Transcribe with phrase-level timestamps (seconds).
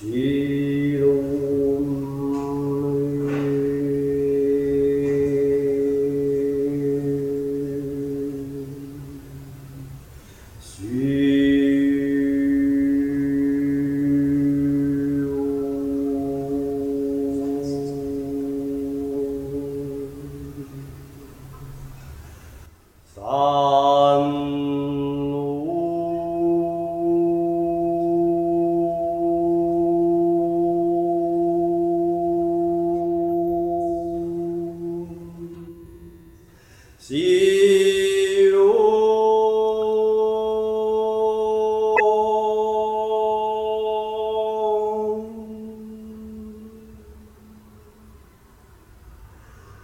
[0.00, 0.37] sim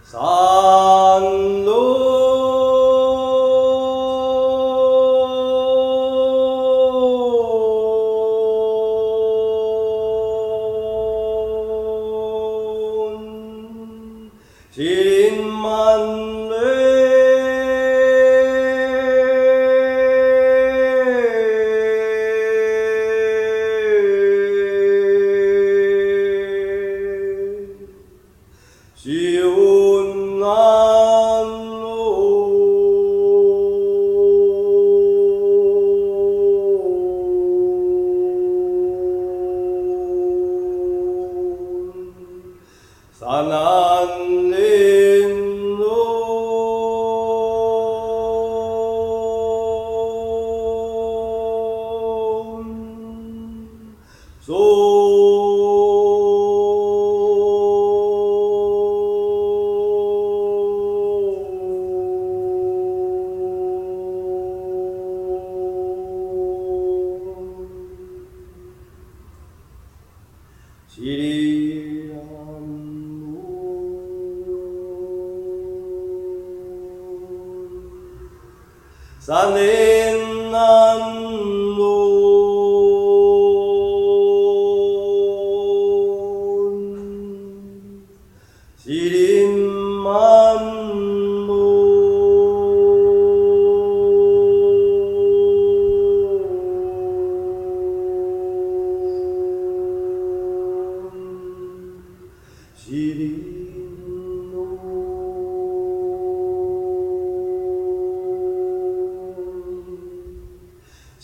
[0.05, 0.54] So.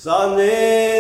[0.03, 0.91] Sunday.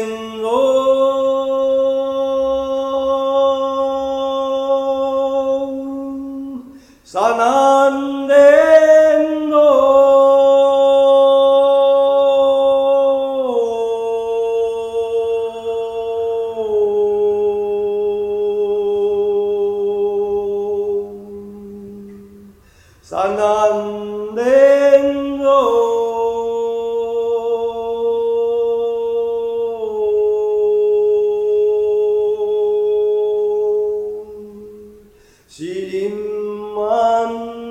[36.75, 37.70] من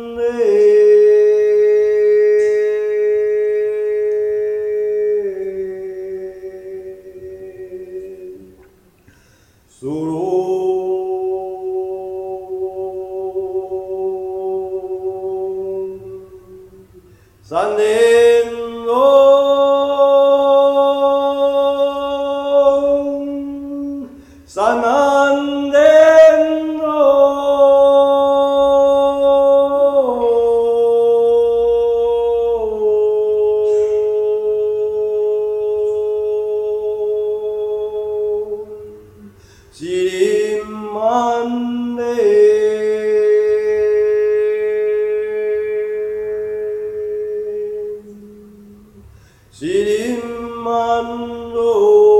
[49.50, 50.18] 心
[50.62, 51.04] 满
[51.52, 52.19] 足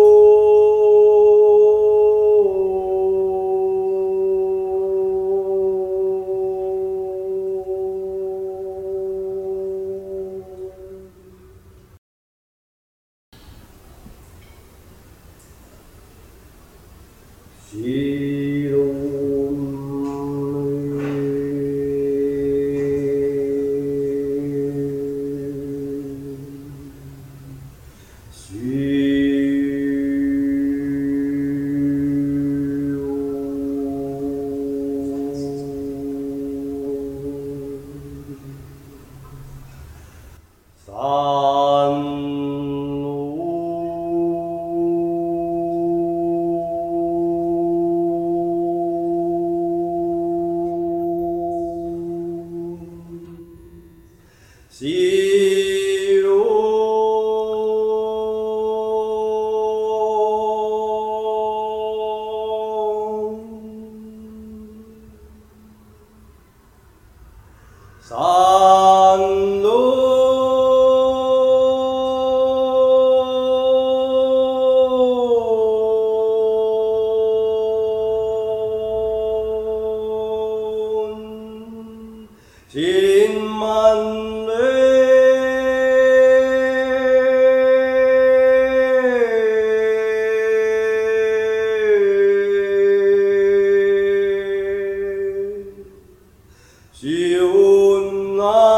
[98.41, 98.70] الله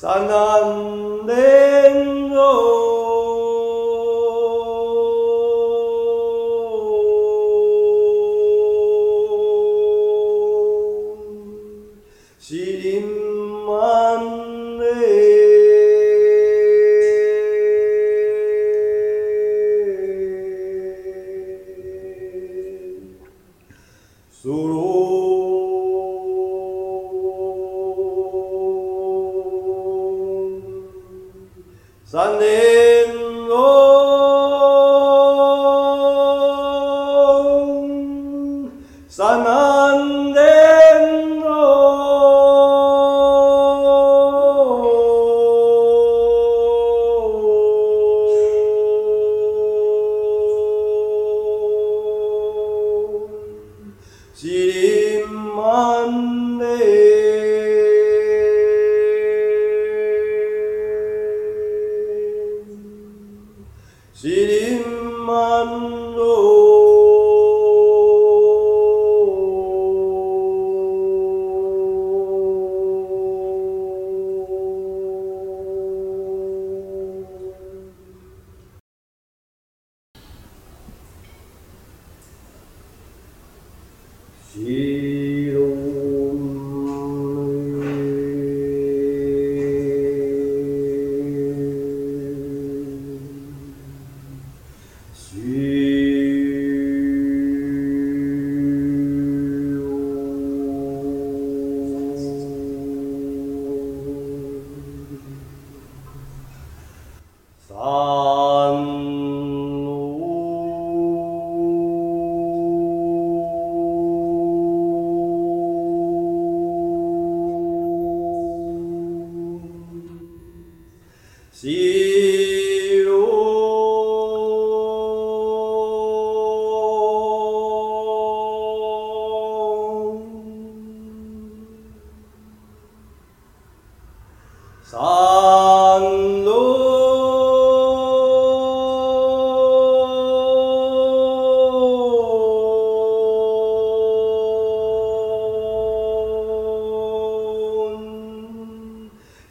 [0.00, 0.30] 산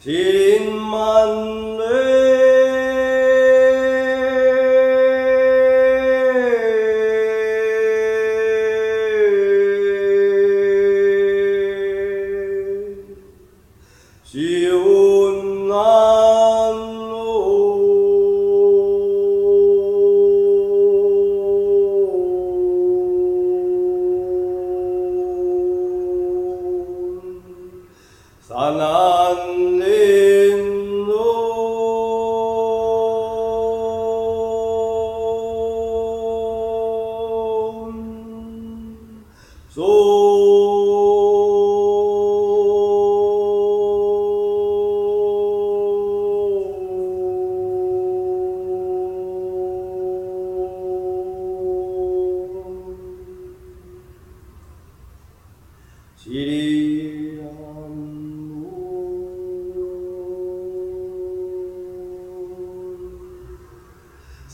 [0.02, 1.69] 请 인.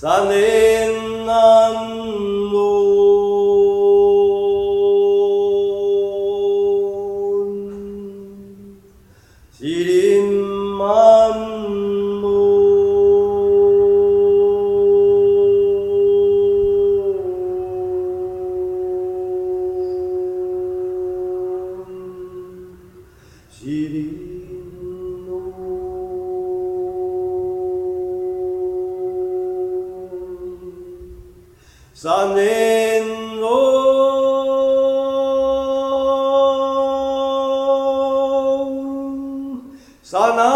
[0.06, 0.65] 사내
[40.16, 40.55] sana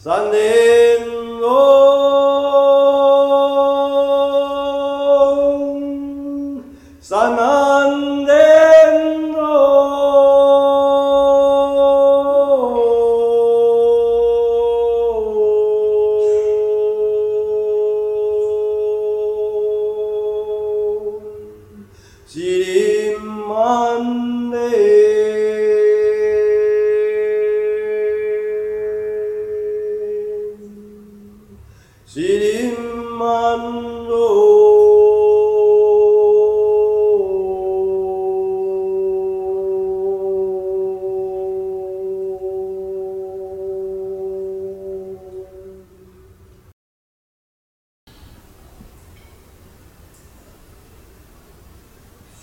[0.00, 0.89] Zannet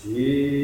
[0.10, 0.57] E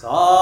[0.00, 0.37] So.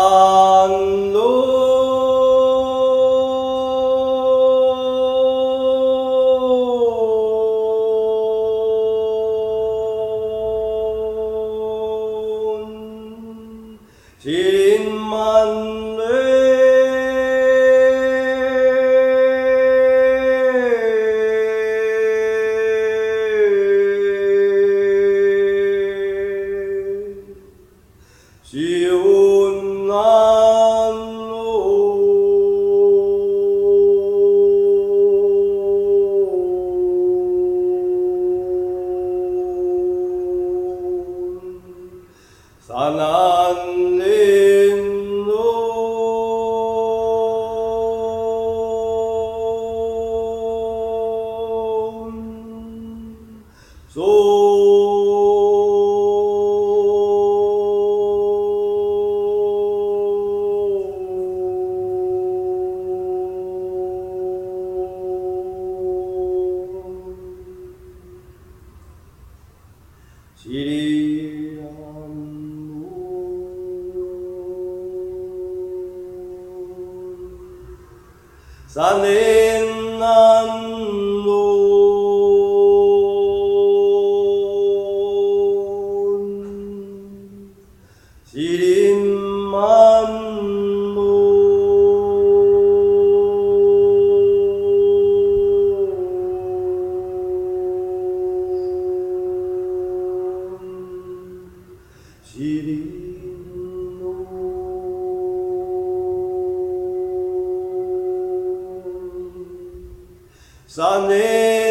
[110.76, 111.65] Sunday.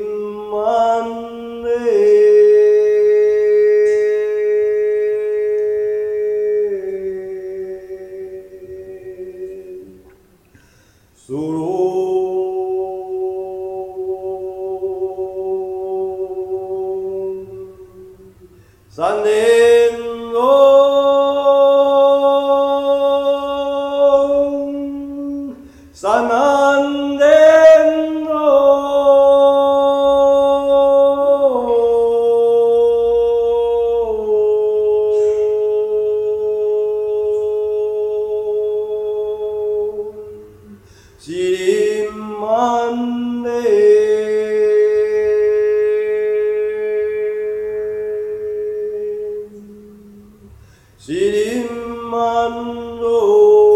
[0.00, 1.49] مَّنَّ
[51.00, 51.72] Sirim
[52.12, 53.69] manu.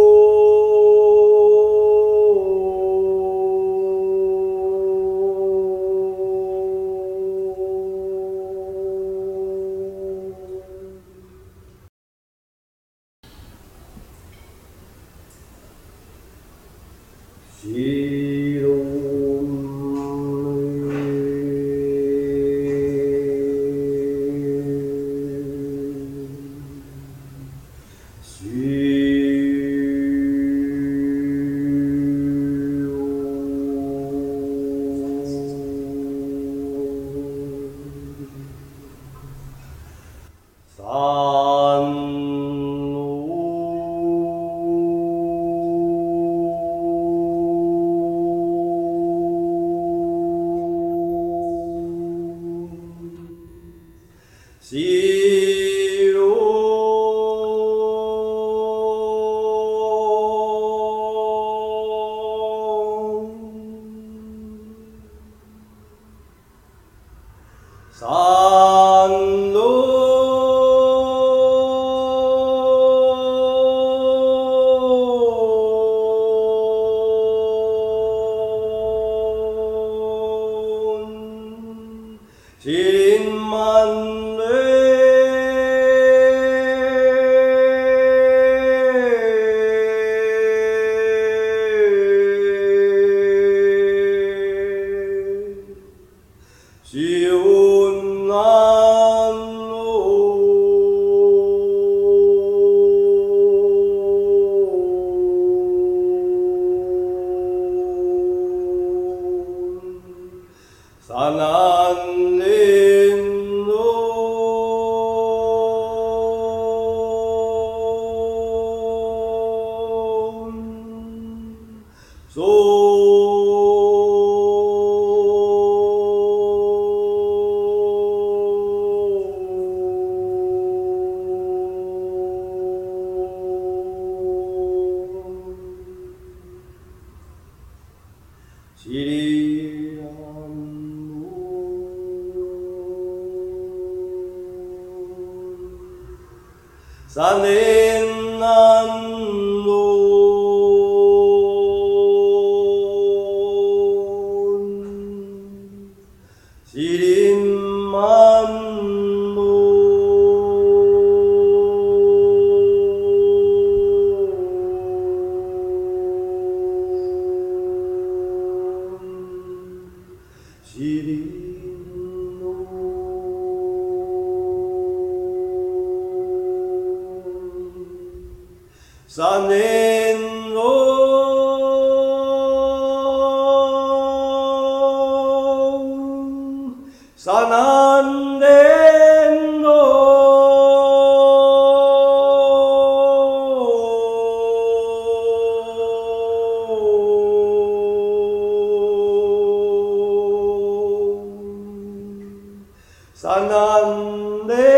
[203.24, 204.73] 사난데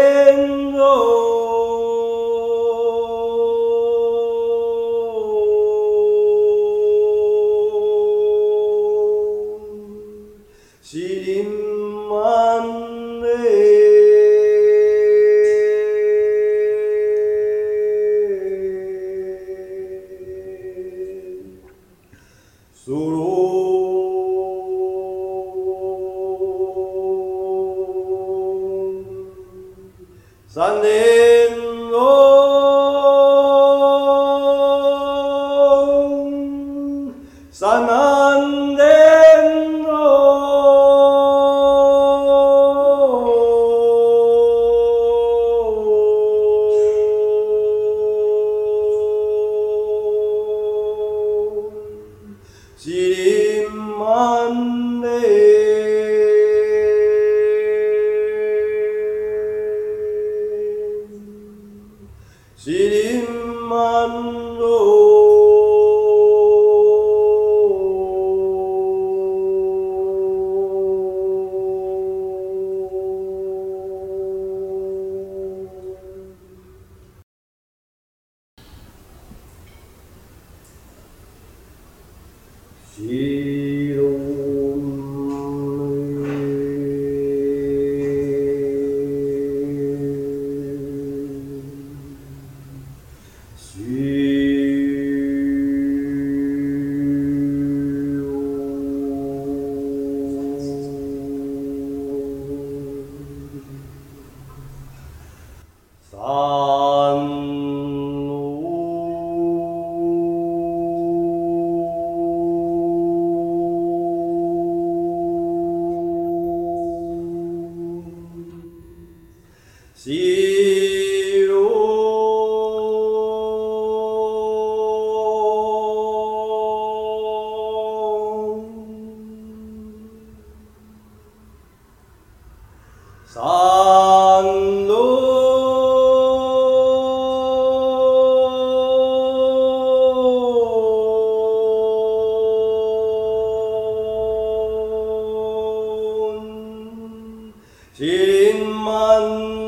[147.98, 149.65] 请慢。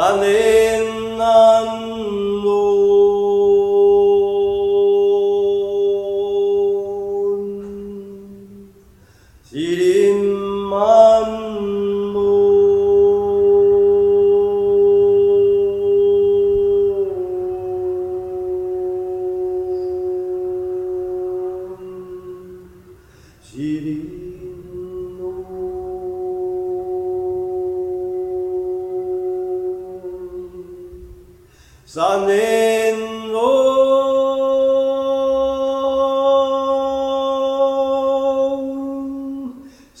[0.00, 0.59] Sane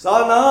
[0.00, 0.49] Só não.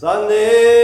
[0.00, 0.79] Zannet